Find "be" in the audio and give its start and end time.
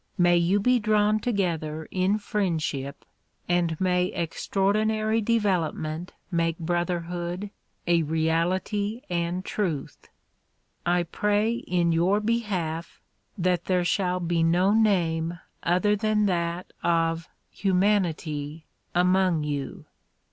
0.59-0.79, 14.19-14.41